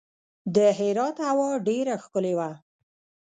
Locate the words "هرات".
0.79-1.15